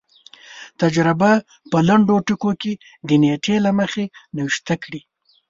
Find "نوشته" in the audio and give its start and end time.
4.37-4.73